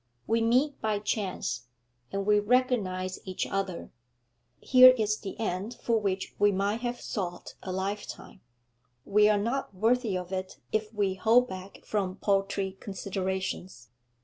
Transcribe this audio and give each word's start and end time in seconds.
We 0.25 0.41
meet 0.41 0.81
by 0.81 0.97
chance, 0.97 1.67
and 2.11 2.25
we 2.25 2.39
recognise 2.39 3.19
each 3.23 3.45
other; 3.45 3.91
here 4.59 4.95
is 4.97 5.17
the 5.19 5.39
end 5.39 5.75
for 5.75 5.99
which 5.99 6.33
we 6.39 6.51
might 6.51 6.81
have 6.81 6.99
sought 6.99 7.53
a 7.61 7.71
lifetime; 7.71 8.41
we 9.05 9.29
are 9.29 9.37
not 9.37 9.75
worthy 9.75 10.17
of 10.17 10.31
it 10.31 10.57
if 10.71 10.91
we 10.91 11.13
hold 11.13 11.47
back 11.47 11.81
from 11.85 12.15
paltry 12.15 12.77
considerations. 12.79 13.89